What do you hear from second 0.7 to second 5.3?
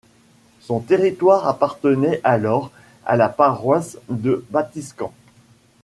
territoire appartenait alors à la paroisse de Batiscan.